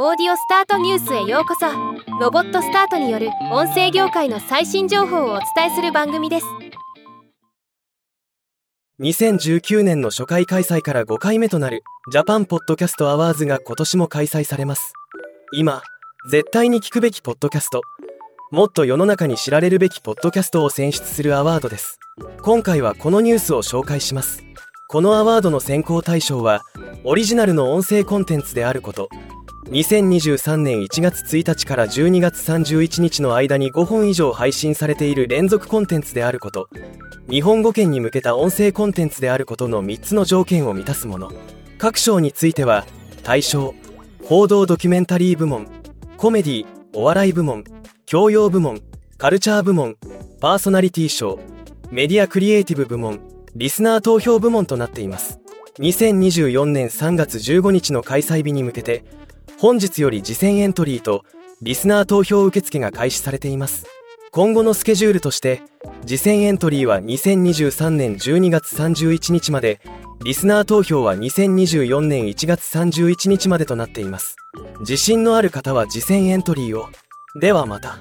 [0.00, 1.66] オーディオスタートニュースへようこそ。
[2.20, 6.46] ロボットスタートによる音声業界の最新情報をお伝えする番組です。
[9.00, 11.82] 2019年の初回開催から5回目となる
[12.12, 14.92] ジャパンポッドキャストアワーズが今年も開催されます。
[15.52, 15.82] 今
[16.30, 17.80] 絶対に聞くべきポッドキャスト
[18.52, 21.98] もっと世の中に知られるべきポッドキャストを選出するアワードです。
[22.42, 24.44] 今回はこのニュースを紹介します。
[24.86, 26.62] このアワードの選考対象は
[27.02, 29.08] オリジナルの音声コンテンツであること。
[29.70, 36.70] 2023年1月1日から12月31日の間に5本以上配信されている連続コンテンツであること。
[37.28, 41.30] 日本語圏に向けた音声コンテンツであることの3つの条件を満たすもの。
[41.76, 42.86] 各賞については
[43.22, 43.74] 対象
[44.24, 45.68] 報道ドキュメンタリー部門
[46.16, 47.64] コメディお笑い部門
[48.06, 48.80] 教養部門
[49.18, 49.96] カルチャー部門
[50.40, 51.38] パーソナリティ賞
[51.90, 53.20] メディアクリエイティブ部門
[53.54, 55.40] リスナー投票部門となっています。
[55.78, 59.04] 2024年3月15日の開催日に向けて
[59.56, 61.24] 本日より次戦エントリーと
[61.62, 63.86] リスナー投票受付が開始されています。
[64.30, 65.62] 今後のスケジュールとして
[66.06, 69.80] 次戦エントリーは2023年12月31日まで
[70.24, 74.36] リスナー投票は2024年1月31日までとなっています。
[74.80, 76.88] 自信のある方は次戦エントリーを。
[77.40, 77.98] ではまた。